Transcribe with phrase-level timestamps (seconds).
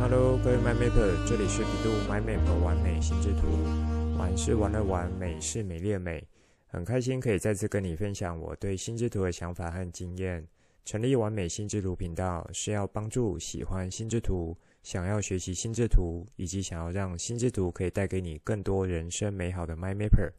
[0.00, 3.48] Hello，各位 MyMapper，这里是比度 My Map 完美心智图。
[4.16, 6.24] 玩是玩的玩，美是美丽的美。
[6.68, 10.46] 很开心可以再次跟你分享我对心智图的想法和经验。
[10.84, 20.30] 成立完美心智图频道是要帮助喜欢心智图、想要学习心智图，以及想要让心智图可以带给你更多人生美好的 MyMapper，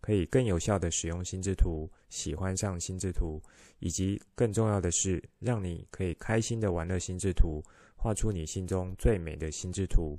[0.00, 3.42] 可以更有效地使用心智图，喜欢上心智图，
[3.80, 7.62] 以及更重要的是，让你可以开心地玩乐心智图，
[7.98, 10.16] 画出你心中最美的心智图。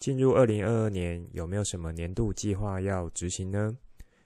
[0.00, 3.78] 进入二零二二年，有没有什么年度计划要执行呢？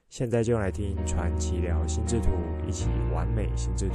[0.09, 2.31] 现在就来听传奇聊心智图，
[2.67, 3.95] 一起完美心智图。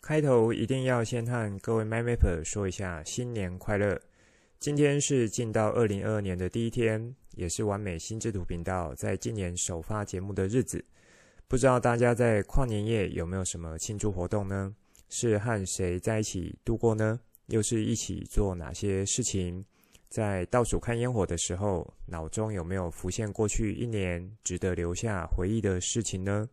[0.00, 4.00] 开头一定要先和各位 MyMapper 说一下新年快乐！
[4.58, 10.84] 今天是进到二零二二年的第一天，也是完美心智图频道在今年首发节目的日子。
[11.46, 14.74] 不知道大家在跨年夜有没有什么庆祝活动呢？
[15.08, 17.20] 是和谁在一起度过呢？
[17.46, 19.64] 又是一起做哪些事情？
[20.08, 26.48] 在倒数看烟火的时候，脑中有没有浮现过去一年值得留下回忆的事情呢？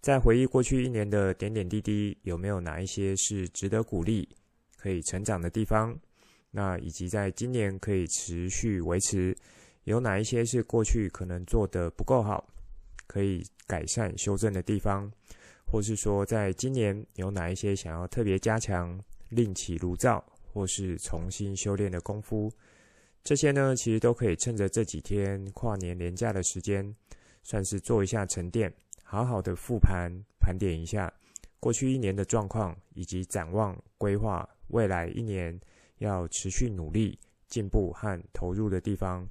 [0.00, 4.28] 在回忆过去一年的点点滴滴，有没有哪一些是值得鼓励、
[4.76, 5.98] 可以成长的地方？
[6.50, 9.36] 那以及在今年可以持续维持，
[9.84, 12.46] 有哪一些是过去可能做得不够好，
[13.06, 15.10] 可以改善修正的地方？
[15.66, 22.52] 或是说，在今年有哪一些想要特别加强、另起炉灶，或是重新修炼的功夫？
[23.22, 26.94] 这些呢，其实都可以趁着这几天跨年年假的时间，
[27.42, 28.72] 算是做一下沉淀。
[29.02, 31.12] 好好的复盘盘点一下
[31.60, 35.58] 过去一年的状况，以及展望规划未来一年
[35.98, 39.28] 要持续努力进步和投入的地方。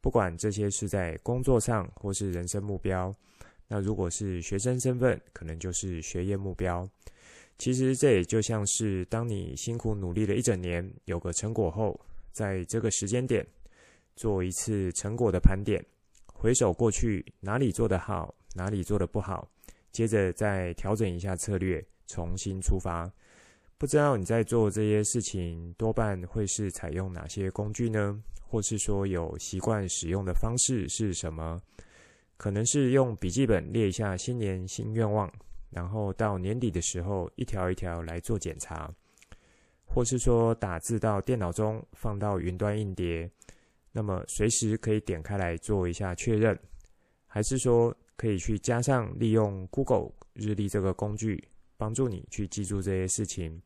[0.00, 3.14] 不管这些是在工作上或是人生目标，
[3.66, 6.88] 那如果是学生身份，可能就是学业目标。
[7.58, 11.98] 其实这也就像是当你辛苦努力了一整年，有个成果后，
[12.32, 13.46] 在这个时间点
[14.16, 15.84] 做一次成果的盘点，
[16.26, 18.34] 回首过去哪里做得好。
[18.54, 19.48] 哪里做得不好，
[19.92, 23.08] 接着再调整一下策略，重新出发。
[23.78, 28.20] 不知道你在做这些事情，多半会是采用哪些工具呢？
[28.42, 31.56] 或是说有习惯使用的方式是什么？
[32.36, 35.32] 可能是用笔记本列一下新年新愿望，
[35.70, 38.92] 然后到年底的时候一条一条来做检查，
[39.84, 43.30] 或是说打字到电脑中，放到云端硬碟，
[43.92, 46.58] 那么随时可以点开来做一下确认，
[47.28, 53.62] 还是说，可以去加上利用 Google 日历这个工具，帮助你去记住这些事情。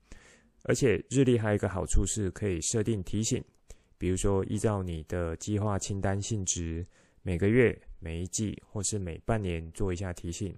[0.64, 3.42] 而且日历还有一个好处是可以设定提醒，
[3.98, 6.86] 比如说依照你的计划清单性质，
[7.22, 10.54] 每个月、每一季或是每半年做一下提醒。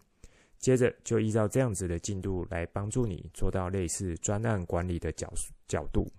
[0.59, 5.31] 接着就依照这样子的进度来帮助你做到类似专案管理的角
[5.69, 6.11] 角度。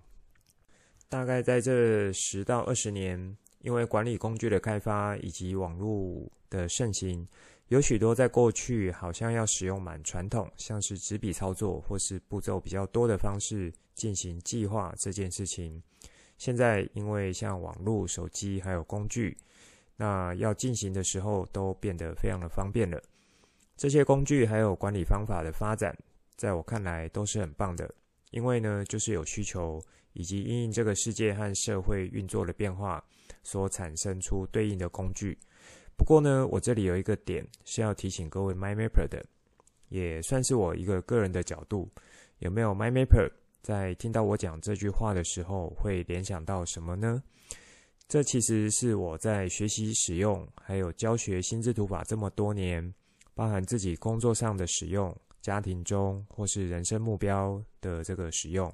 [1.10, 7.28] 大概在这十到二十年，因为管理工具的开发以及网络的盛行。
[7.70, 15.82] 有许多在过去好像要使用蛮传统，像是纸笔操作或是步骤比较多的方式进行计划这件事情。
[16.38, 19.36] 现在因为像网络、手机还有工具，
[19.96, 23.02] 那要进行的时候都变得非常的方便了。
[23.76, 25.98] 这些工具还有管理方法的发展，
[26.36, 27.92] 在我看来都是很棒的，
[28.30, 29.82] 因为呢就是有需求
[30.14, 33.04] 以及因应这个世界和社会运作的变化
[33.42, 35.36] 所产生出对应的工具。
[35.98, 39.26] 不过呢，我这里有一个点是要提醒各位 MyMapper 的，
[39.90, 41.90] 也算是我一个个人的角度。
[42.40, 47.24] 有没有 MyMapper 在听到我讲这句话的时候，会联想到什么呢？
[48.08, 52.94] 这其实是我在学习使用，还有教学心智图法这么多年，
[53.34, 58.72] 包含自己工作上的使用、家庭中或是人生目标的这个使用，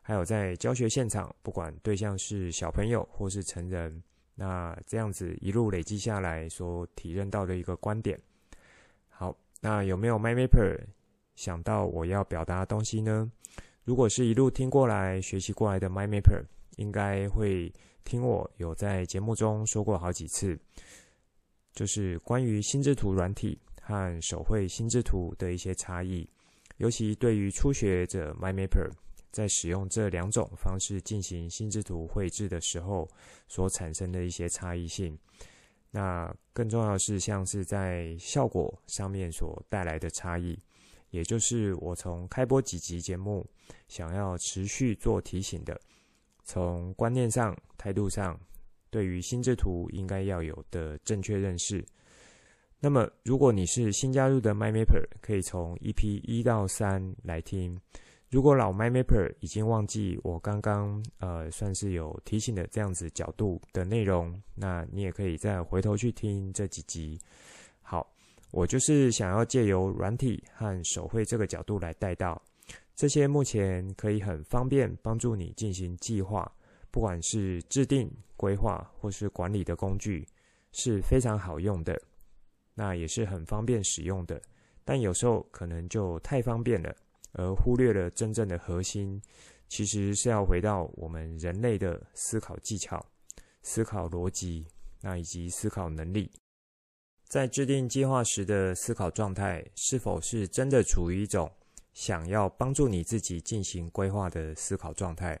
[0.00, 4.00] 还有在教学现场，不管对象是小朋友或是成人。
[4.40, 8.16] 那这样子一路累积下来，所体认到的一个观点。
[9.08, 10.78] 好，那有没有 MyMapper
[11.34, 13.28] 想到我要表达的东西呢？
[13.82, 16.40] 如果是一路听过来、学习过来的 MyMapper，
[16.76, 17.72] 应该会
[18.04, 20.56] 听我有在节目中说过好几次，
[21.72, 26.24] 就是关于心智图软体和手绘心智图的一些差异，
[26.76, 28.88] 尤其对于初学者 MyMapper。
[29.30, 33.08] 在使用这两种方式进行心智图绘制的时候，
[33.46, 35.18] 所产生的一些差异性。
[35.90, 40.58] 那更重要的是，像是在效果上面所带来的差异，
[41.10, 43.46] 也就是我从开播几集节目
[43.88, 45.80] 想要持续做提醒的，
[46.44, 48.38] 从观念上、态度上，
[48.90, 51.84] 对于心智图应该要有的正确认识。
[52.80, 57.80] 那么，如果你是新加入的 MyMapper，可以从 EP 一到三来听。
[58.30, 67.18] 如果老 MyMapper 已经忘记我刚刚呃算是有提醒的这样子角度的内容，那你也可以再回头去听这几集。
[67.80, 68.06] 好，
[68.50, 72.40] 我就是想要借由软体和手绘这个角度来带到
[72.94, 76.50] 这些目前可以很方便帮助你进行计划，
[76.90, 80.28] 不管是制定、规划或是管理的工具，
[80.72, 81.98] 是非常好用的。
[82.74, 84.38] 那也是很方便使用的，
[84.84, 86.94] 但有时候可能就太方便了，
[87.32, 89.20] 而忽略了真正的核心，
[89.68, 93.04] 其实是要回到我们人类的思考技巧、
[93.62, 94.66] 思考逻辑，
[95.00, 96.30] 那以及思考能力。
[97.24, 101.50] 在制定计划时的思考状态，是否是真的处于一种
[101.92, 105.38] 想要帮助你自己进行规划的思考状态？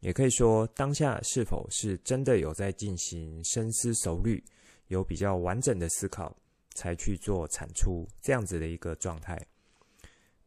[0.00, 4.42] 也可以说，当下是否是真的有在进行深思熟虑，
[4.86, 6.34] 有比较完整的思考？
[6.74, 9.36] 才去做产出这样子的一个状态。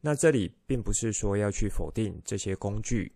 [0.02, 3.12] 那这里并不是说要去否定这些工具，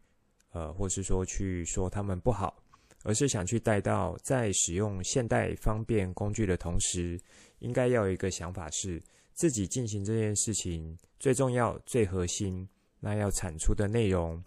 [0.51, 2.63] 呃，或是说去说他们不好，
[3.03, 7.19] 而是想去带到在使用现代方便工具的同时，
[7.59, 9.01] 应该要有一个想法是，
[9.33, 12.67] 自己进行这件事情最重要、最核心，
[12.99, 14.41] 那要产出的内容，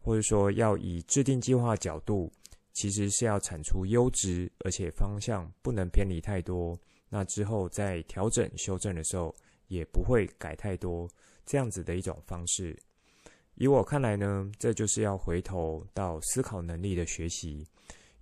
[0.00, 2.30] 或者说要以制定计划角度，
[2.74, 6.78] 其实是要产出优质，而且方向不能偏离太多。
[7.08, 9.34] 那之后在调整修正的时候，
[9.68, 11.08] 也不会改太多，
[11.44, 12.76] 这样子的一种方式。
[13.54, 17.66] 以我看来呢，这就是要回头到思考能力的学习，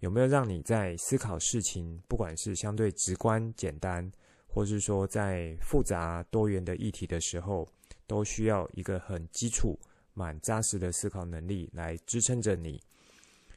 [0.00, 4.10] 有没有让你在思考事情，不管是相对直观简单，
[4.46, 7.68] 或是说在复杂多元的议题的时候，
[8.06, 9.78] 都需要一个很基础、
[10.14, 12.82] 蛮扎实的思考能力来支撑着你，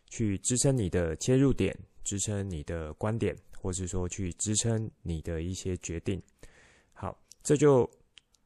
[0.10, 3.36] 去支撑你的切入点，支撑你的观点。
[3.58, 6.22] 或是说去支撑你的一些决定，
[6.94, 7.90] 好，这就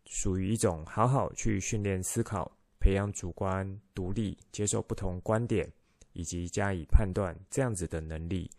[0.09, 2.51] 属于一种好好去训练思考、
[2.81, 5.71] 培养主观独立、接受不同观点
[6.11, 8.49] 以及加以判断这样子的能力。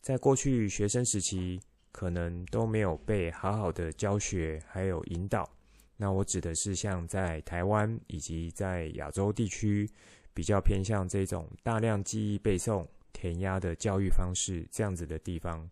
[0.00, 1.58] 在过去学生时期，
[1.90, 5.50] 可能都没有被好好的教学还有引导。
[5.96, 9.90] 那我指的是像在台湾以及在亚洲地区，
[10.32, 12.86] 比较偏向这种大量记忆背诵。
[13.12, 15.68] 填鸭的教育方式，这样子的地方。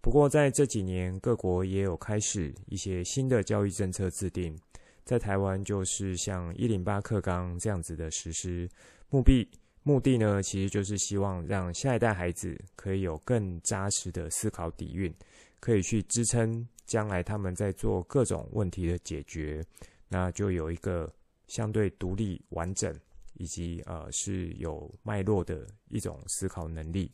[0.00, 4.58] 不过在这几年，各国也有开始一些新的教育政策制定。
[5.04, 8.68] 在台湾，就是像一零八课纲这样子的实施，
[9.10, 9.48] 目的
[9.82, 15.12] 目的呢，其实就是希望让下一代孩子可以有更扎实的思考底蕴，
[15.58, 19.64] 可以去支撑将来他们在做各种问题的解决，
[20.08, 21.12] 那就有一个
[21.46, 22.94] 相对独立完整。
[23.34, 27.10] 以及呃是有脉络的一种思考能力。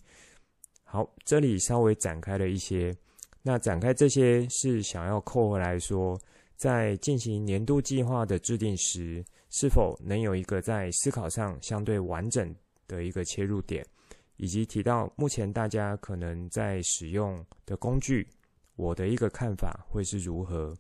[0.89, 2.97] 好，这里稍微展开了一些。
[3.43, 6.19] 那展开这些是想要扣回来说，
[6.55, 12.55] 在进行年度计划的制定时，是否能有一个在思考上相对完整
[12.87, 13.85] 的一个切入点，
[14.37, 18.27] 以及提到目前大家可能在使用的工具，
[18.77, 20.73] 我的一个看法会是如何。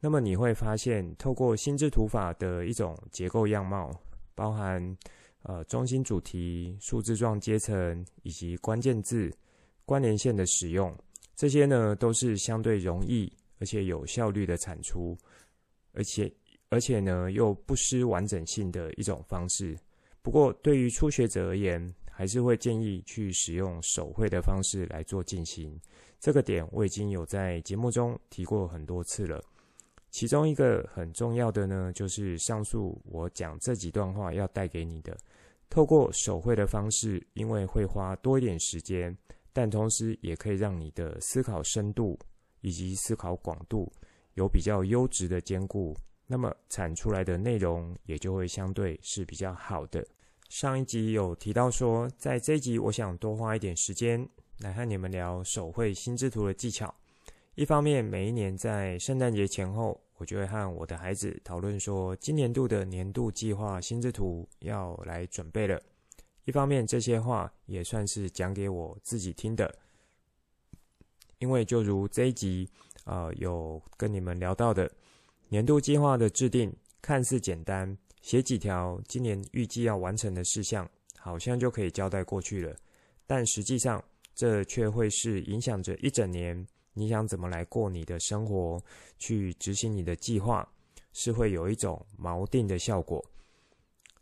[0.00, 3.90] 那么你会发现，透过心智图法的一种结构样貌。
[4.34, 4.94] 包含
[5.48, 9.32] 呃中心主题、数字状阶层以及关键字、
[9.84, 10.92] 关联线的使用，
[11.36, 15.16] 这些呢都是相对容易而且有效率的产出，
[15.92, 16.32] 而且
[16.68, 19.78] 而且呢又不失完整性的一种方式。
[20.20, 25.78] 不过对于初学者而言，还是会建议去使用手绘的方式来做进行。
[26.18, 29.40] 这个点我已经有在节目中提过很多次了。
[30.10, 35.14] 其中一个很重要的呢，就是上述我讲这几段话要带给你的，
[35.68, 39.16] 透过手绘的方式，因为会花多一点时间，
[39.52, 42.18] 但同时也可以让你的思考深度
[42.62, 43.92] 以及思考广度
[44.34, 45.94] 有比较优质的兼顾，
[46.26, 50.06] 那么产出来的内容也就会相对是比较好的。
[50.48, 54.26] 上一集有提到说，在这一集我想多花一点时间
[54.60, 56.94] 来和你们聊手绘心智图的技巧。
[57.56, 65.80] 一方面，每一年在圣诞节前后，我就会和我的孩子讨论说，今年度的年度计划心智图要来准备了。
[66.44, 69.74] 一方面，这些话也算是讲给我自己听的，
[71.38, 72.68] 因为就如这一集
[73.04, 74.90] 啊、呃，有跟你们聊到的，
[75.48, 76.70] 年度计划的制定
[77.00, 80.86] 看似简单，写几条今年预计要完成的事项，
[81.18, 82.76] 好像就可以交代过去了，
[83.26, 86.66] 但实际上，这却会是影响着一整年。
[86.98, 88.82] 你想怎么来过你的生活，
[89.18, 90.66] 去执行你的计划，
[91.12, 93.22] 是会有一种锚定的效果。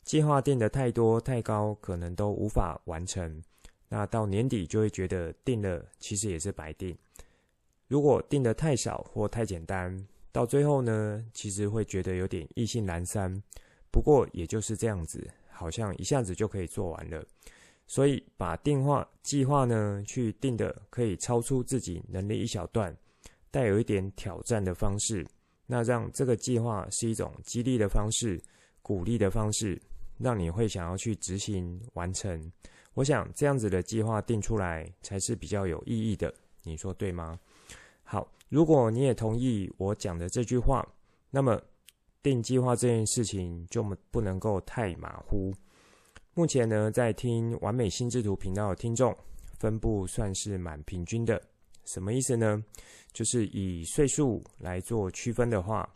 [0.02, 3.40] 计划定得太多太高，可能都无法完成。
[3.88, 6.99] 那到年底就会觉得定了，其实也是白定。
[7.87, 13.40] 如果定得太少或太简单，到最后呢，其实会觉得有点意兴阑珊。
[13.93, 17.25] 不过也就是这样子，好像一下子就可以做完了。
[17.87, 22.97] 所以把定划计划呢，去定的可以超出自己能力一小段，
[23.50, 25.26] 带有一点挑战的方式，
[25.67, 28.43] 那让这个计划是一种激励的方式、
[28.83, 29.81] 鼓励的方式，
[30.19, 32.53] 让你会想要去执行完成。
[32.95, 37.38] 我想这样子的计划定出来才是比较有意义的，你说对吗？
[38.03, 40.87] 好，如果你也同意我讲的这句话，
[41.31, 41.61] 那么
[42.23, 45.53] 定计划这件事情就不能够太马虎。
[46.37, 49.17] 目前呢，在听完美心智图频道的听众
[49.57, 51.41] 分布算是蛮平均的。
[51.85, 52.61] 什么意思呢？
[53.12, 55.88] 就是以岁数来做区分的话，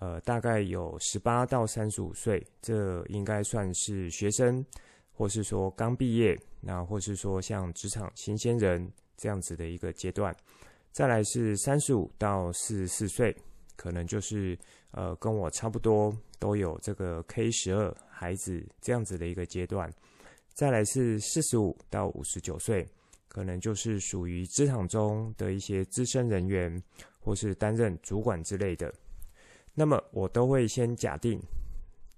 [0.00, 4.64] 呃，大概有十八到三十五岁，这应该算是学生，
[5.12, 10.34] 或是说刚毕业，那或是说像职场新鲜人这样子的一个阶段。
[10.90, 13.36] 再来是三十五到四十四岁，
[13.76, 14.58] 可能就是
[14.90, 17.96] 呃跟我差不多，都有这个 K 十二。
[18.18, 19.92] 孩子这样子的一个阶段，
[20.54, 22.88] 再来是四十五到五十九岁，
[23.28, 26.82] 可能就是属于职场中的一些资深人员，
[27.20, 28.90] 或是担任主管之类的。
[29.74, 31.38] 那么我都会先假定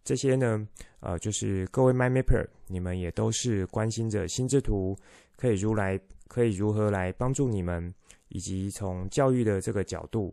[0.05, 0.65] 这些呢，
[1.01, 4.97] 呃，就是各位 MyMapper，你们也都是关心着心智图
[5.35, 7.93] 可以如来可以如何来帮助你们，
[8.29, 10.33] 以及从教育的这个角度，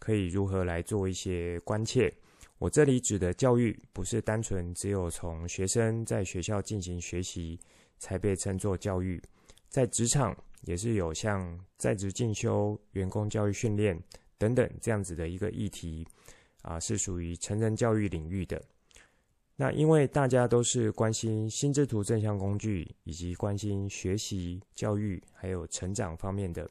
[0.00, 2.12] 可以如何来做一些关切。
[2.64, 7.60] 我这里指的教育，不是单纯只有从学生在学校进行学习
[7.98, 9.22] 才被称作教育，
[9.68, 14.02] 在职场也是有像在职进修、员工教育训练
[14.38, 16.08] 等等这样子的一个议题，
[16.62, 18.58] 啊，是属于成人教育领域的。
[19.56, 26.66] 那因为大家都是关心心智图正向工具，以及关心学习、教育还有成长方面的，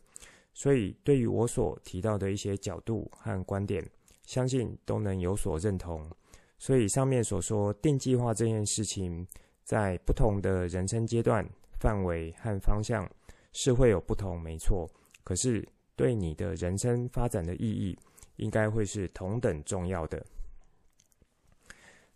[0.55, 3.87] 所以对于我所提到的一些角度和观点。
[4.25, 6.09] 相信都能有所认同，
[6.57, 9.27] 所以上面所说定计划这件事情，
[9.63, 11.47] 在不同的人生阶段、
[11.79, 13.09] 范围和方向
[13.51, 14.89] 是会有不同，没错。
[15.23, 17.97] 可是对你的人生发展的意义，
[18.37, 20.25] 应该会是同等重要的。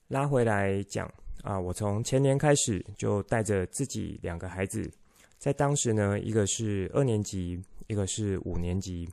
[0.07, 1.11] 拉回来讲
[1.43, 4.89] 啊，我从前年开始就带着自己两个孩子，
[5.37, 9.07] 在当时呢，一个是二年级，一个是五年级。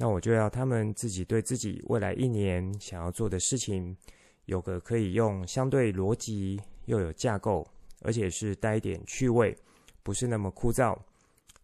[0.00, 3.96] 那我就要他们自己对自己未来一年想要做的事情，
[4.44, 7.66] 有个可以用相对逻辑又有架构，
[8.02, 9.56] 而且是带一点趣味，
[10.04, 10.96] 不是那么枯燥，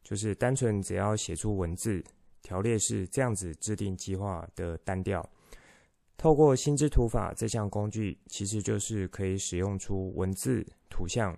[0.02, 2.02] 就是单纯只要写出文字
[2.42, 5.24] 条列式这样子制定计划的单调。
[6.16, 11.36] 透过心智图法这项工具，其实就是可以使用出文字、图像，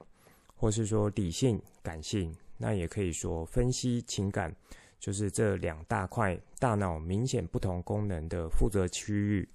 [0.54, 4.54] 或是说理性、感性，那也可以说分析情感。
[4.98, 9.48] 就是这两大块大脑明显不同功能的负责区域，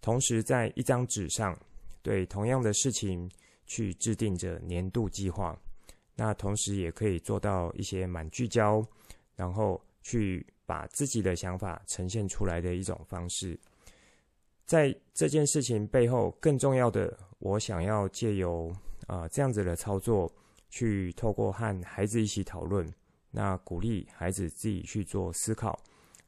[0.00, 1.58] 同时在一张纸上
[2.02, 3.30] 对同样的事情
[3.66, 5.58] 去制定着年度计划。
[6.14, 8.82] 那同时也可以做到一些蛮聚焦，
[9.34, 13.58] 然后去把自己的想法呈现出来的一种方式。
[14.64, 18.74] 在这件事情背后，更重要的，我想要借由
[19.06, 20.28] 啊、这样子的操作，
[20.70, 22.84] 去透过和孩子一起讨论。
[23.30, 25.78] 那鼓励孩子自己去做思考，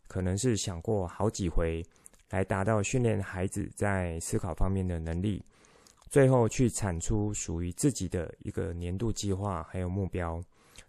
[0.07, 1.83] 可能是想过好几回，
[2.31, 5.43] 来达到训练孩子在思考方面的能力，
[6.11, 10.43] 最后去产出属于自己的一个年度计划还有目标，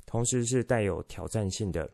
[0.05, 1.89] 同时是带有挑战性的，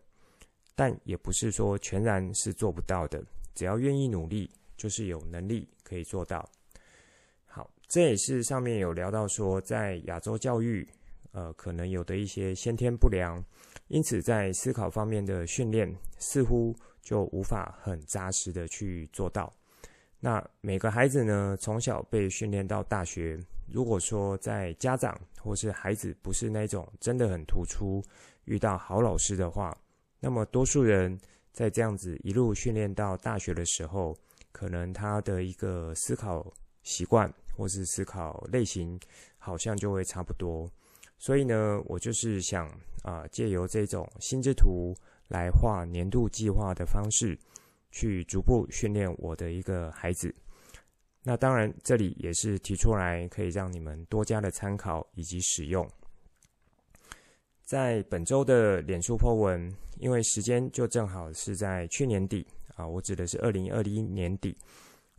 [0.75, 6.48] 但也不是说全然是做不到的，只要愿意努力，就是有能力可以做到。
[7.45, 10.88] 好，这也是上面有聊到说，在亚洲教育，
[11.31, 13.43] 呃，可能有的一些先天不良。
[13.88, 19.54] 因此，在思考方面的训练似乎就无法很扎实的去做到。
[20.20, 28.04] 那每个孩子呢，从小被训练到大学，如果说在家长或是孩子不是那种真的很突出，
[28.46, 29.77] 遇到好老师的话，
[30.20, 31.20] 那么多数人
[31.51, 34.18] 在这样子一路训练到大学的时候，
[34.51, 36.51] 可能他的一个思考
[36.82, 39.00] 习惯或是思考类型，
[39.38, 40.68] 好像就会差不多。
[41.17, 42.67] 所以呢，我就是想
[43.03, 44.95] 啊，借由这种心智图
[45.29, 47.38] 来画年度计划的方式，
[47.91, 50.34] 去逐步训练我的一个孩子。
[51.24, 55.89] 那当然，这里也是提出来可以让你们多加的参考以及使用。
[57.63, 62.45] 在本周的脸书 po 文，因为时间就正好是在去年底
[62.75, 64.55] 啊，我指的是二零二一年底。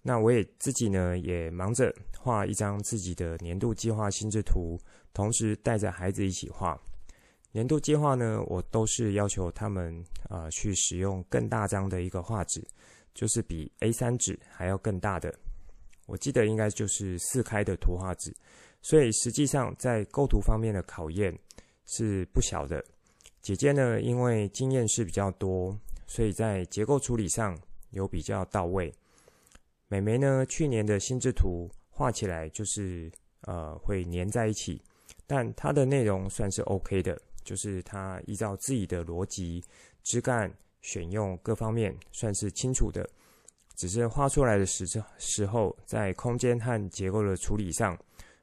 [0.07, 4.79] 那我也自己呢，也忙着画一张自己的年度计划心智图。
[5.13, 6.81] 同时带着孩子一起画，
[7.51, 12.63] 年度计划呢，我都是要求他们啊、去使用更大张的一个画纸，
[13.15, 15.35] 就是比 A3 纸还要更大的。
[16.07, 18.33] 我记得应该就是四开的图画纸，
[18.81, 21.37] 所以实际上在构图方面的考验
[21.87, 22.85] 是不小的。
[23.43, 27.59] 姐姐呢，因为经验是比较多，所以在结构处理上
[27.91, 28.95] 有比较到位。
[29.88, 33.11] 美眉呢，去年的心智图画起来就是
[33.43, 34.83] 呃会粘在一起，
[35.26, 39.62] 但它的内容算是 OK 的，就是它依照自己的逻辑、
[40.02, 40.52] 枝干、
[40.83, 43.09] 选用各方面算是清楚的。
[43.76, 44.87] 只是画出来的时
[45.19, 47.97] 时候，在空间和结构的处理上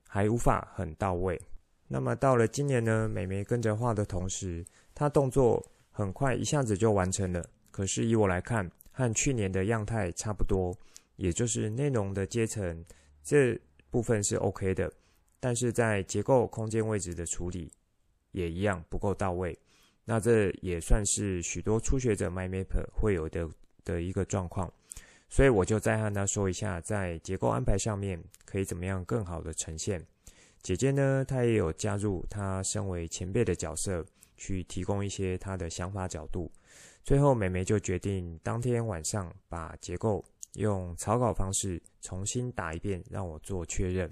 [0.07, 1.41] 还无法很到位。
[1.88, 7.43] 那么到了今年呢，美眉跟着画的同时，她动作很快，一下子就完成了。
[7.71, 10.71] 可是以我来看，和去年的样态差不多，
[11.24, 12.84] 也就是内容的阶层
[13.24, 13.58] 这
[13.89, 14.92] 部分是 OK 的，
[15.39, 17.72] 但是在结构空间位置的处理
[18.34, 19.58] 也一样不够到位。
[20.03, 23.50] 那这也算是许多初学者 My Map 会有的
[23.86, 24.70] 的一个状况。
[25.30, 30.06] 所以我就再和他说一下，在结构安排上面可以怎么样更好的呈现。
[30.62, 36.51] 姐姐呢，她也有加入她身为前辈的角色，去提供一些她的想法角度。
[37.01, 44.10] 最后，美眉就决定当天晚上把结构用草稿方式重新打一遍，让我做确认。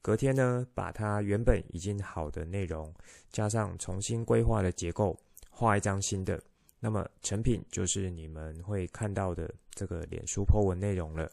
[0.00, 2.92] 隔天呢，把它原本已经好的内容
[3.30, 5.16] 加上重新规划的结构，
[5.48, 6.42] 画一张新的。
[6.80, 11.30] 那么成品就是你们会看到的这个脸书 po 文内容了。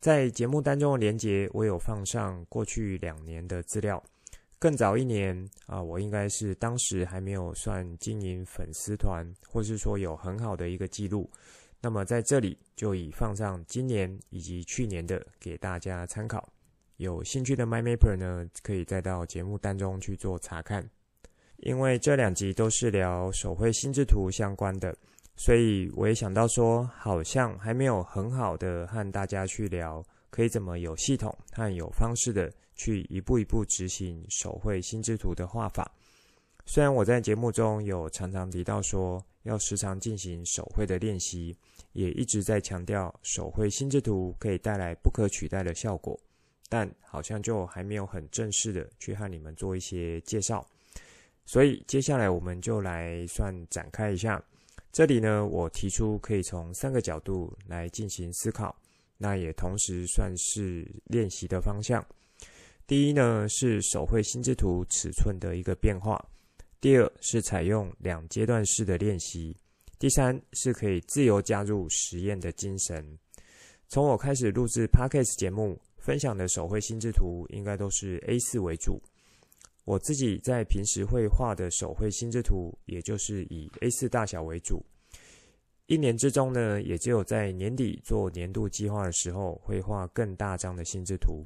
[0.00, 4.00] 在节目当中的连接，我有放上过去两年的资料。
[4.60, 11.28] 更早一年啊，我应该是当时还没有算经营粉丝团，或是说有很好的一个记录。
[11.80, 16.52] 那么在这里就已放上今年以及去年的给大家参考。
[16.96, 20.84] 有兴趣的 MindMapper 呢，可以再到节目当中去做查看。
[21.58, 24.96] 因为这两集都是聊手绘心智图相关的，
[25.36, 35.88] 所以我也想到说，好像还没有很好的和大家去聊，可以怎么有系统和有方式的去一步一步执行手绘心智图的画法。
[36.70, 41.56] 虽然我在节目中有常常提到说，要时常进行手绘的练习，
[41.92, 46.20] 也一直在强调手绘心智图可以带来不可取代的效果，
[46.68, 50.64] 但好像就还没有很正式的去和你们做一些介绍。
[51.46, 54.40] 所以接下来我们就来算展开一下。
[54.92, 58.76] 这里呢，我提出可以从三个角度来进行思考，
[59.16, 62.04] 那也同时算是练习的方向。
[62.86, 66.16] 第一呢，是手绘心智图尺寸的一个变化；
[66.80, 69.52] 第二是采用两阶段式的练习；
[69.98, 73.18] 第三是可以自由加入实验的精神。
[73.88, 79.02] 从我开始录制 Podcast 节目，分享的手绘心智图应该都是 A4 为主。
[79.84, 84.80] 我自己在平时会画的手绘心智图，也就是以 A4 大小为主。
[85.86, 91.44] 一年之中呢，也只有在年底做年度计划的时候，会画更大张的心智图。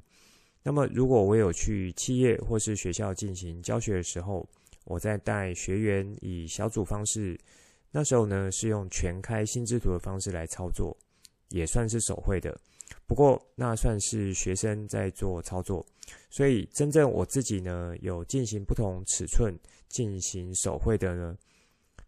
[0.62, 4.46] 那么，如果我有去企业或是学校进行教学的时候，
[4.84, 7.38] 我在带学员以小组方式，
[7.90, 10.96] 那时候呢是用全开心智图的方式来操作，
[11.48, 12.58] 也算是手绘的。
[13.06, 15.84] 不过，那算是学生在做操作。
[16.30, 19.54] 所以，真正我自己呢，有进行不同尺寸
[19.88, 21.36] 进行手绘的呢，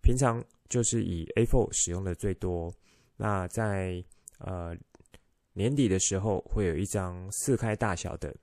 [0.03, 2.73] 平常就是以 A4 使用的最多。
[3.17, 4.03] 那在
[4.39, 4.77] 呃
[5.53, 8.35] 年底的时候，会有一张四开大小的。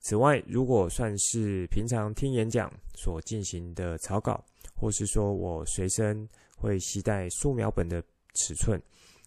[0.00, 4.42] 此外，如果算是平常听演讲所进行的草稿，
[4.74, 8.02] 或是说我随身会携带素描本的
[8.34, 8.80] 尺寸，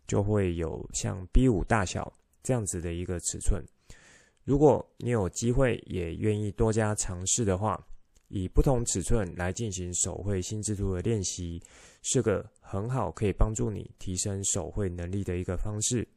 [0.08, 3.64] 就会有像 B5 大小这样子的一个尺寸。
[4.44, 7.80] 如果你有机会也愿意多加尝试的话，
[8.28, 11.62] 以不同尺寸来进行手绘心智图的练习，
[12.02, 16.08] 是个很好可以帮助你提升手绘能力的一个方式。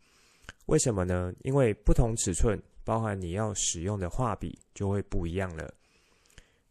[0.65, 1.31] 为什么呢？
[1.43, 5.75] 因为不同尺寸包含你要使用的画笔就会不一样了。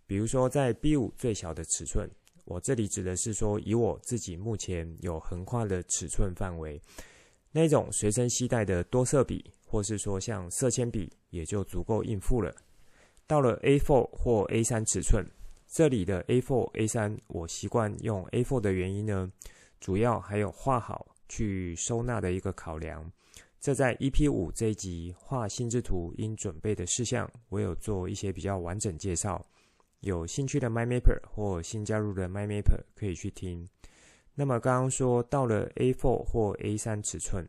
[0.08, 2.10] 比如说在 B5 最小的尺寸，
[2.46, 6.82] 我这里指的是说以我自己目前有横跨的尺寸范围，
[7.52, 9.52] 那种随身携带的多色笔。
[9.68, 12.56] 或是说像色铅笔也就足够应付了。
[13.28, 15.26] 到了 A4 或 A3 尺寸，
[15.68, 19.30] 这里的 A4、A3，我习惯用 A4 的原因呢，
[19.82, 23.12] 主要还有画好去收纳的一个考量。
[23.66, 29.44] 这在 EP5 这一集画心智图应准备的事项，我有做一些比较完整介绍。
[30.02, 33.68] 有兴趣的 My Mapper 或新加入的 My Mapper 可以去听。
[34.36, 37.44] 那么刚刚说到了 A4 或 A3 尺寸。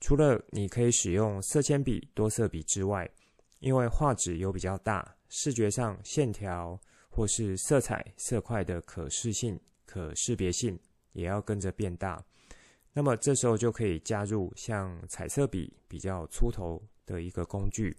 [0.00, 3.08] 除了你可以使用色铅笔、多色笔之外，
[3.60, 6.76] 因为画纸有比较大，视觉上线条
[7.08, 10.76] 或是色彩色块的可视性、可识别性
[11.12, 12.20] 也要跟着变大。
[12.92, 17.96] 那么这时候就可以加入像彩色笔比较粗头的一个工具，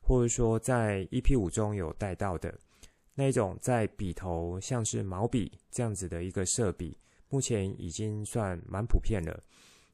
[0.00, 2.56] 或者说在 EP5 中有带到的
[3.14, 6.96] 那一种在笔头像是毛笔这样子的一个色笔，
[7.28, 9.42] 目前已经算蛮普遍了。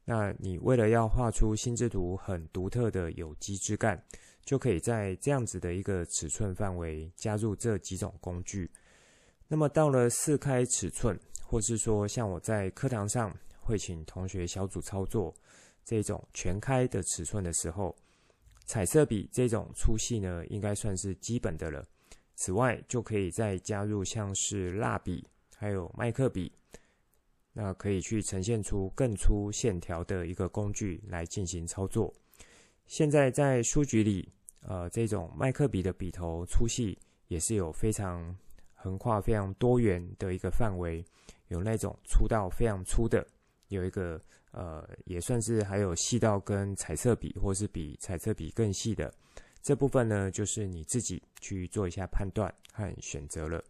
[0.04, 4.04] 那你为了要画出心智图很独特的有机质感，
[4.44, 8.70] 就可以在这样子的一个尺寸范围加入这几种工具。
[9.48, 15.34] 那么到了四开尺寸，或是说像我在课堂上会请同学小组操作
[15.84, 17.96] 这种全开的尺寸的时候，
[18.64, 21.84] 彩色笔这种粗细呢，应该算是基本的了。
[22.36, 26.52] 此外，就可以再加入像是蜡笔，还有麦克笔。
[27.56, 32.12] 那可以去呈现出更粗线条的一个工具来进行操作。
[32.88, 34.28] 现在在书局里，
[34.62, 36.98] 呃，这种麦克笔的笔头粗细
[37.28, 38.36] 也是有非常
[38.74, 41.04] 横跨、非常多元的一个范围，
[41.46, 43.24] 有那种粗到非常粗的，
[43.74, 44.20] 有一个
[44.52, 49.12] 呃，也算是还有细到跟彩色笔或是比彩色笔更细的。
[49.62, 53.62] 这部分呢，就是你自己去做一下判断和选择了。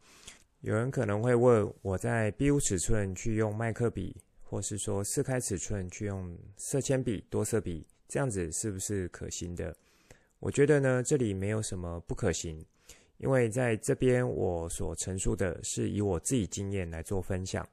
[0.60, 9.76] 有人可能会问，我在 B5 尺寸去用麦克笔，或是说四开尺寸去用色铅笔、多色笔，这样子是不是可行的？
[10.40, 12.64] 我觉得呢，这里没有什么不可行，
[13.18, 17.66] 因为在这边我所陈述的是以我自己经验来做分享，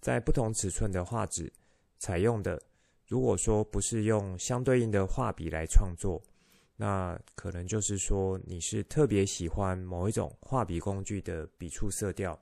[0.00, 1.52] 在不同尺寸的画纸
[1.98, 2.60] 采用的，
[3.06, 6.22] 如果说不是用相对应的画笔来创作。
[6.78, 12.38] 那可能就是说，你是特别喜欢某一种画笔工具的笔触色调。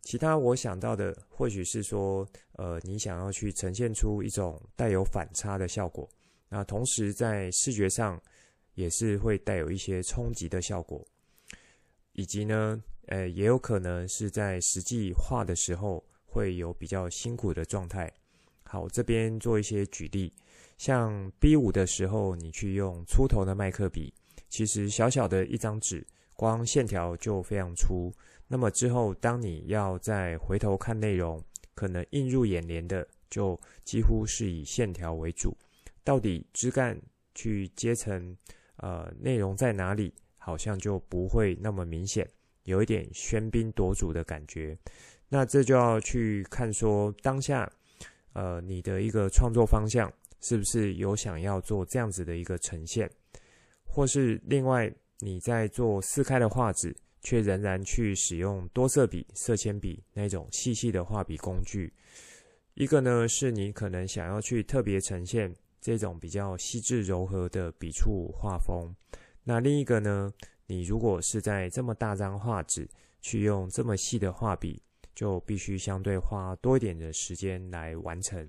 [0.00, 6.08] 其他我想到的，或许是说，呃，你想要去呈现出一种带有反差的效果，
[6.48, 8.18] 那同时在视觉上
[8.74, 11.06] 也是会带有一些冲击的效果，
[12.12, 18.10] 以及呢，呃，也有可能是在实际画的时候会有比较辛苦的状态。
[18.74, 20.32] 好，这边做一些举例。
[20.78, 24.12] 像 B5 的时候，你去用粗头的麦克笔，
[24.48, 28.12] 其实小小的一张纸，光线条就非常粗。
[28.48, 31.40] 那么之后，当你要再回头看内容，
[31.76, 35.56] 可能映入眼帘的就几乎是以线条为主。
[36.02, 37.00] 到底枝干
[37.32, 38.36] 去阶层，
[38.78, 42.28] 呃，内容在哪里，好像就不会那么明显，
[42.64, 44.76] 有一点喧宾夺主的感觉。
[45.28, 47.70] 那这就要去看说当下，
[48.34, 50.12] 呃，你的一个创作方向。
[50.40, 53.10] 是不是有想要做这样子的一个呈现，
[53.82, 61.90] 或是另外你在做四开的画纸，却仍然去使用多色笔、色铅笔那种细细的画笔工具？
[62.74, 68.94] 一个呢，是你可能想要去特别呈现这种比较细致柔和的笔触画风，
[69.44, 70.30] 那另一个呢，
[70.66, 72.86] 你如果是在这么大张画纸
[73.22, 74.82] 去用这么细的画笔，
[75.14, 78.48] 就必须相对花多一点的时间来完成。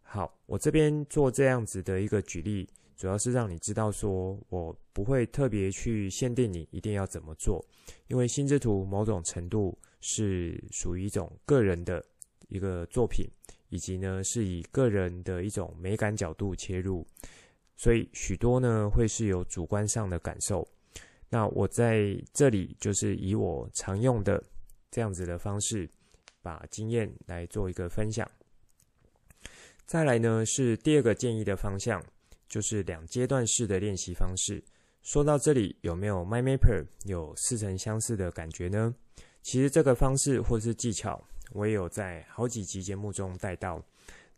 [0.00, 7.64] 好，我这边做这样子的一个举例，主要是让你知道说，我不会特别去限定你一定要怎么做，
[8.06, 12.04] 因为心智图某种程度是属于一种个人的
[12.48, 13.26] 一个作品，
[13.70, 17.04] 以及呢是以个人的一种美感角度切入，
[17.76, 20.66] 所以许多呢会是有主观上的感受。
[21.28, 24.40] 那我在这里就是以我常用的
[24.94, 25.90] 这样子的方式，
[26.40, 28.30] 把经验来做一个分享。
[29.84, 32.00] 再来呢，是第二个建议的方向，
[32.48, 34.62] 就是两阶段式的练习方式。
[35.02, 38.94] 说到这里，有没有 MyMapper 有似曾相识的感觉呢？
[39.42, 43.84] 其实这个方式或是技巧，我也有在好几集节目中带到，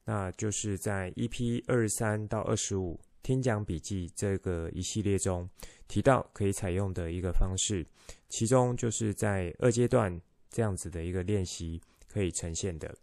[0.07, 5.47] 那就是在 EP 二十三到二十五听讲笔记这个一系列中
[5.87, 7.87] 提到可以采用的一个方式，
[8.31, 10.19] 其中就是在二阶段
[10.50, 12.94] 这样子的一个练习可以呈现的。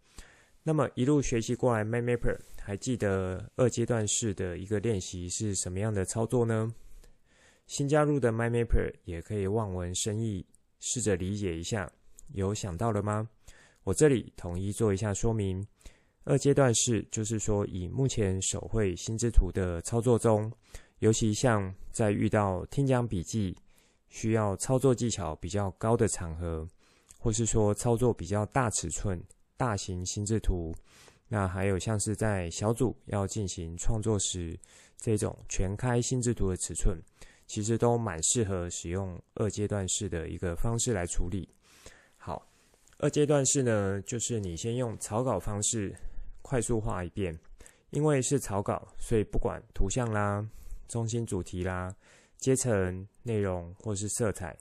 [0.62, 6.74] 那么一路学习过来 m a m a p e r 还记得二阶段式的一个练习是什么样的操作呢？
[7.66, 10.46] 新加入的 My Mapper 也可以望文生义，
[10.80, 11.90] 试着理解一下，
[12.34, 13.26] 有想到了吗？
[13.84, 15.66] 我这里统一做一下说明。
[16.24, 20.52] 二阶段式就是说，以目前手绘心智图的操作中，
[20.98, 23.56] 尤其像在遇到听讲笔记
[24.08, 26.68] 需要操作技巧比较高的场合，
[27.24, 29.18] 或是说操作比较大尺寸。
[29.56, 30.74] 大型心智图，
[31.28, 34.58] 那还有像是在小组要进行创作时，
[34.98, 36.98] 这种全开心智图的尺寸，
[37.46, 41.48] 其实都蛮适合使用二阶段式的一个方式来处理。
[42.18, 42.44] 好，
[42.98, 45.94] 二阶段式呢，就是你先用草稿方式
[46.42, 47.38] 快速画一遍，
[47.90, 50.44] 因为是草稿，所以不管图像啦、
[50.88, 51.94] 中心主题啦、
[52.38, 54.54] 阶层、内容或是色彩，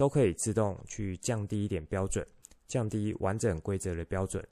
[0.00, 2.26] 都可以自动去降低一点标准，
[2.66, 4.42] 降低完整规则的标准。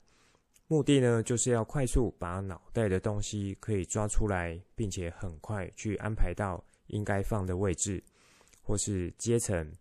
[0.67, 8.03] 目的呢，就是要快速把脑袋的东西可以抓出来，并且很快去安排到应该放的位置
[8.61, 9.73] 或是阶层。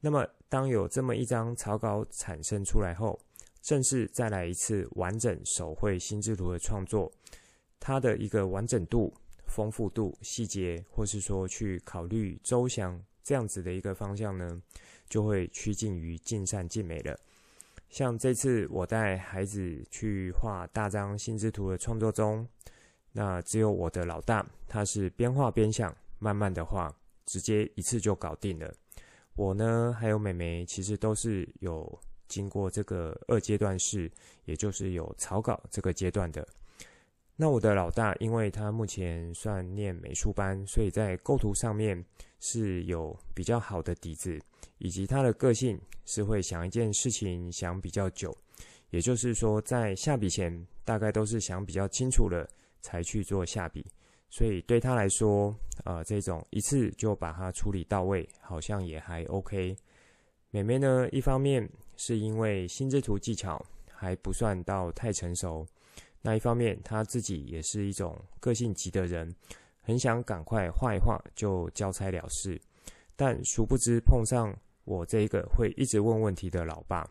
[0.00, 3.16] 那么，当有这么一张草稿产生出来后，
[3.60, 7.08] 正式再来一次完整手绘心智图的创作，
[7.78, 9.14] 它的一个完整度、
[9.46, 14.60] 丰富度、细节，或是说去考虑周详这样子的一个方向呢，
[15.12, 17.14] 就会趋近于尽善尽美了。
[17.90, 22.48] 像这次我带孩子去画大张心智图的创作中，
[23.12, 26.90] 那只有我的老大，他是边画边想，慢慢的画，
[27.26, 28.72] 直接一次就搞定了。
[29.34, 34.10] 我呢，还有妹妹，其实都是有经过这个二阶段式，
[34.46, 36.48] 也就是有草稿这个阶段的。
[37.36, 42.02] 那我的老大，因为他目前算念美术班，所以在构图上面
[42.40, 44.40] 是有比较好的底子，
[44.78, 48.36] 以及他的个性是会想一件事情想比较久，
[48.90, 52.48] 也就是说，在下笔前大概都是想比较清楚了
[52.80, 53.86] 才去做下笔，
[54.28, 59.76] 所以对他来说，呃，这种一次就把它处理到位，好像也还 OK。
[60.50, 65.66] 妹妹呢，一方面是因为心智图技巧还不算到太成熟。
[66.20, 69.34] 那一方面，他自己也是一种个性急的人，
[69.80, 72.60] 很想赶快画一画就交差了事，
[73.16, 77.08] 但殊不知碰上我这一个会一直问问题的老爸，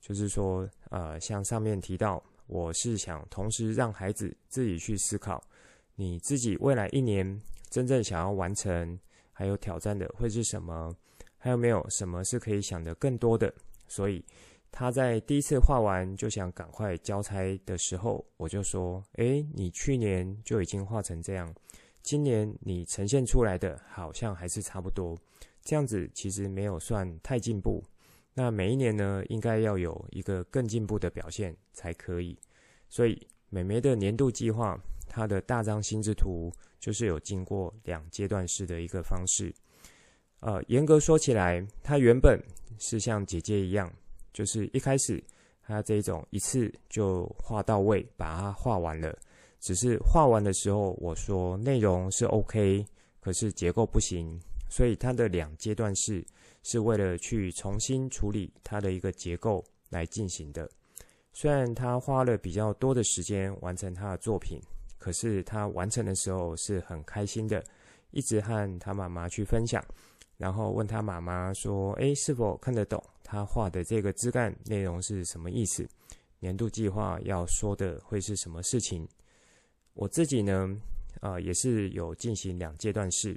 [0.00, 5.42] 就是说，呃，像上面提到，我是想同时让孩子自己去思考，
[5.94, 8.98] 你自己未来一年真正想要完成
[9.32, 10.94] 还有挑战的会是什么，
[11.36, 13.52] 还有没有什么是可以想得更多的，
[13.86, 14.24] 所以。
[14.74, 21.54] 他在第一次画完就想赶快交差的时候，我就说：“诶，你去年就已经画成这样，
[22.00, 25.14] 今年你呈现出来的好像还是差不多，
[25.62, 27.82] 这样子其实没有算太进步。
[28.34, 32.38] 那每一年呢，应该要有一个更进步的表现才可以。
[32.88, 39.54] 所以，美眉的年度计划，她的大张心智图就是有经过两阶段式的一个方式。
[40.40, 42.42] 呃，严格说起来，她原本
[42.78, 43.92] 是像姐姐一样。”
[44.32, 45.22] 就是一开始，
[45.62, 49.14] 他这种一次就画到位，把它画完了。
[49.60, 52.82] 只是画完的时候，我说内容是 OK，
[53.20, 54.40] 可是结构不行，
[54.72, 56.24] 所以它的两阶段式
[56.62, 60.66] 是为了去重新处理它的一个结构来进行的。
[61.34, 64.58] 虽然他花了比较多的时间完成他的作品，
[64.96, 67.62] 可是他完成的时候是很开心的，
[68.12, 69.84] 一直和他妈妈去分享，
[70.38, 75.86] 然后问他妈妈说：“诶，是否看得懂？”他画的这个枝干内容是什么意思？
[76.38, 79.06] 年度计划要说的会是什么事情？
[79.92, 80.80] 我自己呢，
[81.20, 83.36] 啊、也是有进行两阶段式。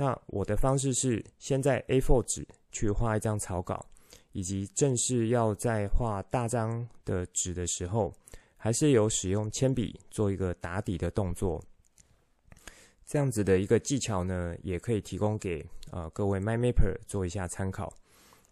[0.00, 3.84] 那我的方式是先在 A4 纸去画一张草稿，
[4.30, 8.14] 以及正式要在画大张的纸的时候，
[8.56, 11.60] 还是有使用铅笔做一个打底的动作。
[13.04, 17.92] 这样子的一个技巧呢，也可以提供给、呃、各位 MindMapper 做一下参考。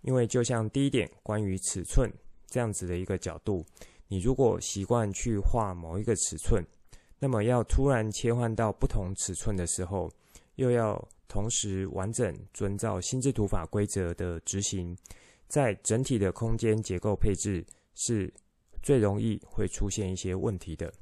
[0.02, 2.12] 因为就像第一点，关于尺寸
[2.48, 3.64] 这样子的一个角度，
[4.09, 6.64] 你如果习惯去画某一个尺寸，
[7.20, 10.11] 那么要突然切换到不同尺寸的时候，
[10.56, 10.96] 又要
[11.28, 14.96] 同时完整遵照心智图法规则的执行，
[15.48, 18.32] 在整体的空间结构配置是
[18.82, 20.92] 最容易会出现一些问题的。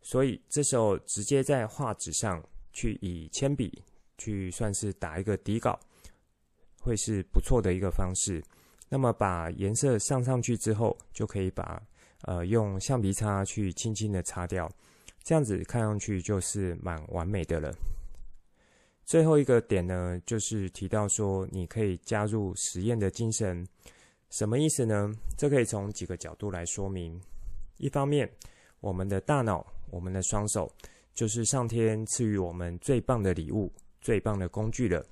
[0.00, 3.82] 所以这时候直接在画纸上去以铅笔
[4.18, 5.78] 去算是打一个底稿。
[6.84, 8.42] 会是不错的一个方式。
[8.88, 11.80] 那么把颜色上上去之后，就可以把
[12.22, 14.68] 呃用橡皮擦去轻轻的擦掉，
[15.22, 17.72] 这样子看上去就是蛮完美的了。
[19.04, 23.66] 最后一个点呢，就是提到说你可以加入实验的精神，
[24.30, 25.12] 什么意思呢？
[25.36, 27.20] 这可以从几个角度来说明。
[27.76, 28.30] 一方面，
[28.80, 30.72] 我们的大脑、我们的双手，
[31.14, 35.04] 就是上天赐予我们最棒的礼物、最棒的工具了。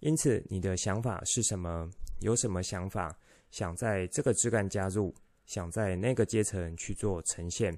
[0.00, 1.90] 因此，你的想法是什么？
[2.20, 3.14] 有什么想法？
[3.50, 5.14] 想在这个枝干加入，
[5.46, 7.76] 想在那个阶层去做呈现，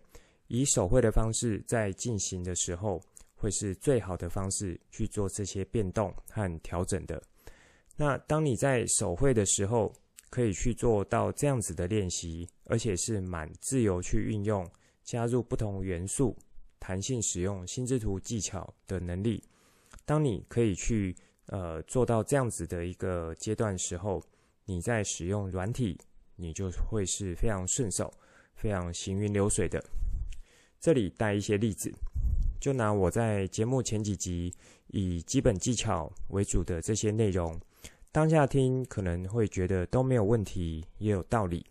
[0.49, 3.01] 以手绘的方式在进行的时候，
[3.38, 7.22] 会是最好的方式去做这些变动和调整的。
[7.96, 9.90] 那当你在手绘的时候，
[10.29, 14.70] 可以去做到这样子的练习，而且是蛮自由去运用，
[15.03, 16.37] 加入不同元素，
[16.79, 19.42] 弹性使用心智图技巧的能力。
[20.05, 21.16] 当你可以去。
[21.51, 24.22] 呃，做到这样子的一个阶段时候，
[24.66, 25.98] 你在使用软体，
[26.37, 28.12] 你就会是非常顺手、
[28.55, 29.83] 非常行云流水的。
[30.79, 31.90] 这里带一些例子，
[32.61, 34.53] 就拿我在节目前几集
[34.88, 37.59] 以基本技巧为主的这些内容，
[38.11, 41.64] 当下听可能会觉得都没有问题，也有道理。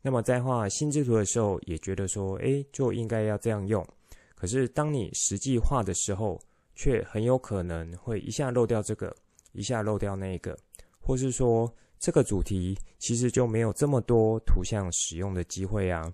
[0.00, 3.86] 那么在画心智图的时候，也觉得说，诶，就应该要这样用。
[4.34, 6.40] 可是当你实际画的时候，
[6.74, 9.14] 却很有可能会一下漏掉这个，
[9.52, 10.58] 一下漏掉那个，
[10.98, 16.12] 或是说这个主题其实就没有这么多图像使用的机会啊。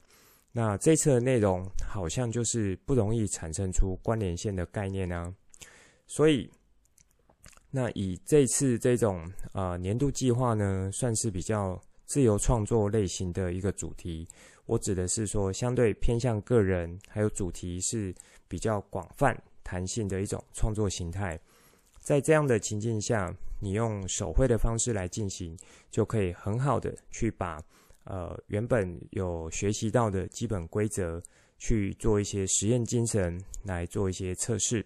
[0.58, 5.32] 那这次的内容好像就是不容易产生出关联线的概念啊。
[6.08, 6.50] 所以，
[7.70, 9.20] 那以这次这种
[9.52, 11.80] 啊、呃、年度计划呢，算是比较。
[12.10, 14.26] 自由创作类型的一个主题，
[14.64, 18.14] 我指的是说，相对偏向个人，还有主题是
[18.48, 21.38] 比较广泛、弹性的一种创作形态。
[22.00, 25.54] 在这样的情境下，你用手绘的方式来进行，
[25.90, 27.62] 就可以很好的去把
[28.08, 31.22] 呃原本有学习到的基本规则
[31.58, 34.84] 去做一些实验精神，来做一些测试。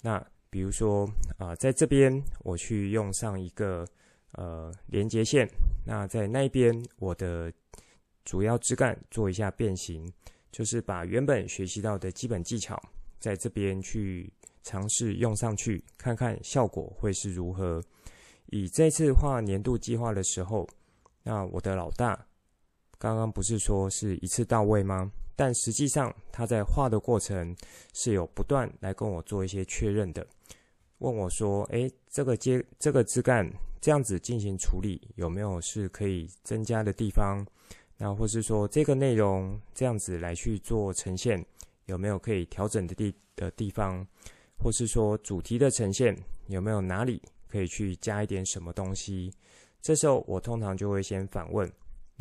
[0.00, 1.04] 那比如说
[1.36, 3.84] 啊、在这边我去用上一个。
[4.34, 5.46] 呃，连接线，
[5.84, 7.52] 那在那边，我的
[8.24, 10.10] 主要枝干做一下变形，
[10.50, 12.82] 就是把原本学习到的基本技巧，
[13.18, 17.84] 在这边去尝试用上去，看看效果会是如何。
[18.46, 20.66] 以这次画年度计划的时候，
[21.22, 22.26] 那我的老大
[23.02, 25.10] 刚刚不是说是一次到位吗？
[25.34, 27.52] 但实际上他在画的过程
[27.94, 30.24] 是有不断来跟我做一些确认的，
[30.98, 37.44] 问我说：“诶，这个接这个枝干。”这样子进行处理有没有是可以增加的地方？
[37.96, 41.44] 那或是说这个内容这样子来去做呈现
[41.86, 44.06] 有没有可以调整的地的地方？
[44.56, 49.34] 或是说主题的呈现有没有哪里可以去加一点什么东西？
[49.80, 51.68] 这时候我通常就会先反问：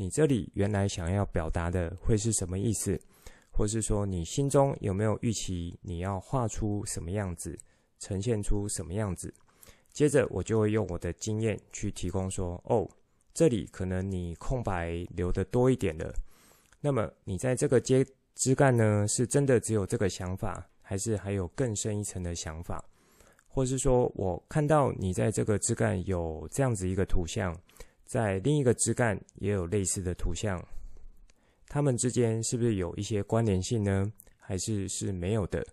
[0.01, 2.99] 你这里原来想要表达的会是什么意思？
[3.51, 7.55] 或是说你心中有没有预期你要画出什么样子，
[7.99, 9.31] 呈现出什么样子？
[9.93, 12.89] 接着我就会用我的经验去提供说，哦，
[13.31, 16.11] 这里可能你空白留得多一点了。
[16.79, 22.83] 那么你在这个枝干呢，是真的只有这个想法，还是还有更深一层的想法？
[23.47, 27.55] 或是说我看到你在这个枝干有这样子一个图像，
[28.11, 30.61] 在另一个枝干也有类似的图像，
[31.69, 34.11] 它们之间是不是有一些关联性呢？
[34.37, 35.65] 还是是没有的？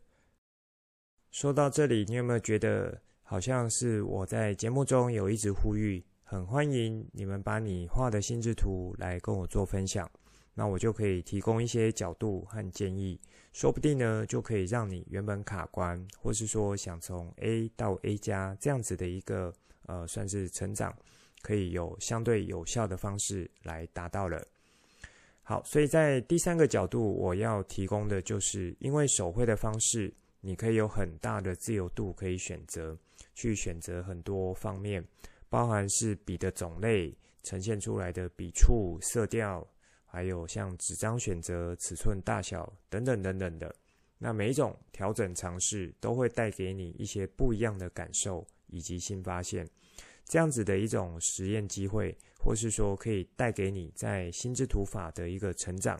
[1.33, 3.03] 说到这里，你有没有觉得？
[3.24, 10.09] 好像是我在节目中有一直呼吁，很欢迎你们把你画的心智图来跟我做分享，
[10.55, 13.20] 那我就可以提供一些角度和建议，
[13.53, 19.53] 说不定呢就可以让你原本卡关，或是说想从 A 到 A 加这样子的一个
[19.87, 20.96] 呃算是成长，
[21.42, 24.46] 可以有相对有效的方式来达到了。
[25.42, 32.96] 好，所以在第三个角度，我要提供的就是因为手绘的方式，你可以有很大的自由度可以选择。
[33.35, 35.05] 去选择很多方面，
[35.48, 39.64] 包含是笔的种类、呈现出来的笔触、色调，
[40.05, 43.72] 还有像纸张选择、尺寸大小等等等等的。
[44.18, 49.64] 那每一种调整尝试都会带给你一些不一样的感受以及新发现。
[50.29, 55.99] 这样子的一种实验机会，或是说可以带给你在心智图法的一个成长，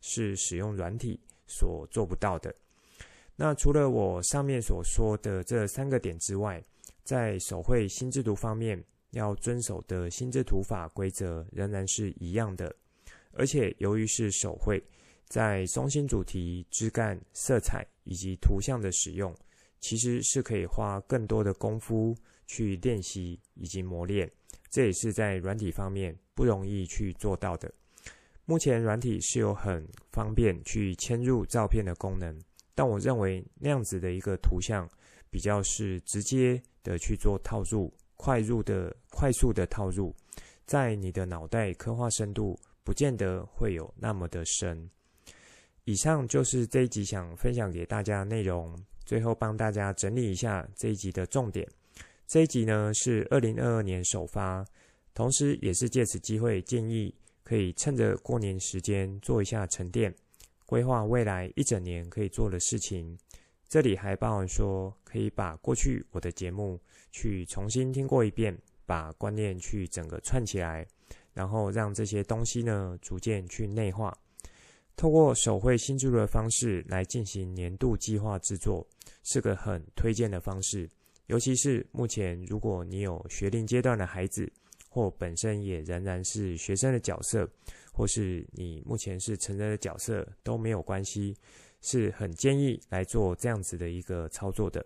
[0.00, 2.54] 是使用软体所做不到的。
[3.36, 6.62] 那除了我上面所说的这三个点之外，
[7.04, 12.74] 在手绘心智图方面，要遵守的心智图法规则仍然是一样的。
[13.32, 14.82] 而且由于是手绘，
[15.28, 19.36] 在中心主题、枝干、色彩以及图像的使用，
[19.80, 24.30] 其实是可以花更多的功夫去练习以及磨练。
[24.70, 27.72] 这也是在软体方面不容易去做到的。
[28.44, 32.38] 目前软体是有很方便去嵌入照片的功能，
[32.74, 34.88] 但我认为那样子的一个图像
[35.30, 36.62] 比较是直接。
[36.86, 40.14] 的去做套入，快入的快速的套入，
[40.66, 44.88] 在你的脑袋刻画深度，不见得会有那么的深。
[45.82, 48.72] 以上就是这一集想分享给大家的内容，
[49.04, 51.68] 最后帮大家整理一下这一集的重点。
[52.26, 54.66] 这一集呢是二零二二年首发，
[55.14, 57.14] 同时也是借此机会建议
[57.44, 60.12] 可以趁着过年时间做一下沉淀，
[60.64, 63.16] 规划未来一整年可以做的事情。
[63.68, 66.80] 这里还包含说，可以把过去我的节目
[67.12, 70.84] 去重新听过一遍，把观念去整个串起来，
[71.32, 74.12] 然后让这些东西呢逐渐去内化。
[74.96, 78.84] 透过手绘心智图的方式来进行年度计划制作，
[79.22, 80.88] 是个很推荐的方式。
[81.26, 84.50] 尤其是目前如果你有学龄阶段的孩子，
[84.88, 87.48] 或本身也仍然是学生的角色，
[87.92, 91.36] 或是你目前是成人的角色，都没有关系。
[91.82, 94.84] 是很建议来做这样子的一个操作的。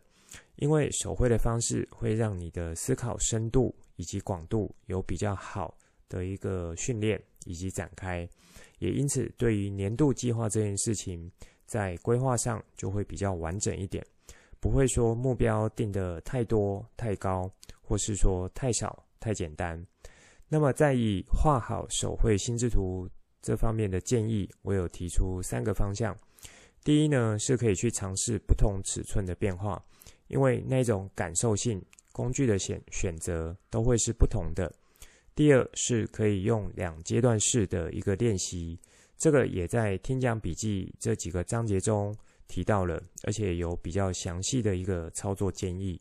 [0.57, 5.75] 因为手绘的方式会让你的思考深度以及广度有比较好
[6.09, 8.29] 的一个训练以及展开，
[8.81, 11.31] 也因此对于年度计划这件事情，
[11.65, 14.05] 在规划上就会比较完整一点，
[14.61, 17.51] 不会说目标定得太多太高，
[17.81, 19.85] 或是说太少太简单。
[20.49, 23.09] 那么在以画好手绘心智图
[23.41, 26.17] 这方面的建议，我有提出三个方向。
[26.85, 29.83] 第一呢，是可以去尝试不同尺寸的变化，
[30.29, 31.83] 因为那种感受性
[32.13, 34.73] 工具的选选择都会是不同的。
[35.35, 38.79] 第二是可以用两阶段式的一个练习，
[39.17, 42.15] 这个也在听讲笔记这几个章节中
[42.51, 45.99] 提到了，而且有比较详细的一个操作建议。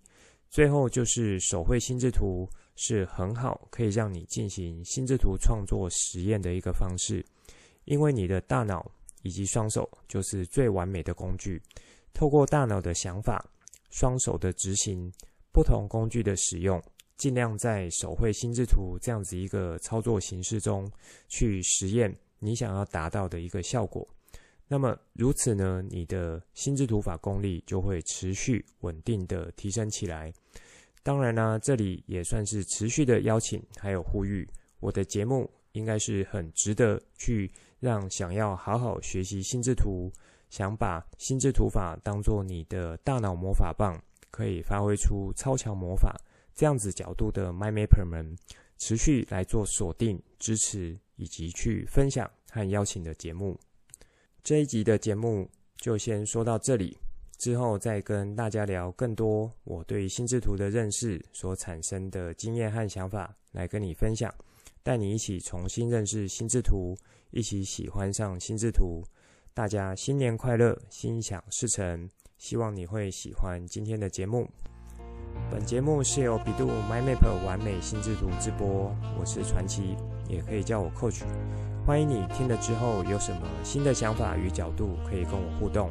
[0.49, 7.23] 最后就是手绘心智图是很好可以让你进行心智图创作实验的一个方式，
[7.85, 8.91] 因为你的大脑。
[9.21, 11.61] 以及双手就是最完美的工具。
[12.13, 13.45] 透过大脑的想法，
[13.91, 15.11] 双手的执行，
[15.51, 16.81] 不同工具的使用，
[17.17, 20.89] 尽量在手绘心智图这样子一个操作形式中
[21.27, 24.07] 去实验你想要达到的一个效果。
[24.69, 30.31] 那么如此呢，你的心智图法功力就会持续稳定的提升起来。
[31.03, 34.47] 当然呢，这里也算是持续的邀请还有呼吁，
[34.79, 37.51] 我的节目应该是很值得去。
[37.81, 40.11] 让想要好好学习心智图，
[40.49, 43.97] 想把心智图法当做你的大脑魔法棒，
[44.29, 46.13] 可以发挥出超强魔法
[46.53, 48.35] 这样子角度的 MyMapper 们，
[48.79, 53.57] 持续来做锁定、支持以及去分享和邀请的节目。
[54.43, 56.97] 这一集的节目就先说到这里，
[57.37, 64.33] 之后再跟大家聊更多我对心智图的认识所产生的经验和想法，来跟你分享，
[64.81, 66.97] 带你一起重新认识心智图。
[67.31, 69.03] 一起喜欢上心智图，
[69.53, 72.09] 大家新年快乐，心想事成。
[72.39, 74.49] 希望你会喜欢今天的节目。
[75.51, 79.95] 本节目是由百度 MyMap 完美心智图直播，我是传奇，
[80.27, 81.21] 也可以叫我 Coach。
[81.89, 85.89] 欢迎你听了之后有什么新的想法与角度，可以跟我互动，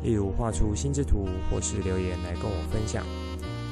[0.00, 3.04] 例如画出心智图，或是留言来跟我分享。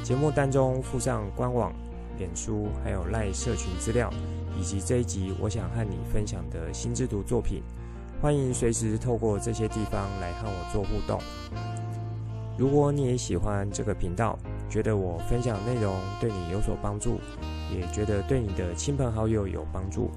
[0.03, 1.73] 节目当中附上官网、
[2.19, 4.13] 脸书还有赖社群资料。
[4.59, 7.63] 以及这一集我想和你分享的心智图作品，
[8.21, 11.21] 欢迎随时透过这些地方来和我做互动。
[12.59, 14.37] 如果你也喜欢这个频道，
[14.69, 17.21] 觉得我分享内容对你有所帮助，
[17.73, 20.11] 也觉得对你的亲朋好友有帮助，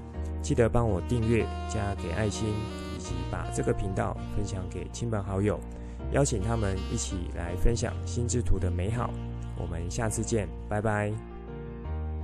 [0.46, 2.46] 记得帮我订阅、加给爱心，
[2.94, 5.58] 以及把这个频道分享给亲朋好友，
[6.12, 9.10] 邀请他们一起来分享心智图的美好。
[9.58, 11.35] 我们下次见，拜拜。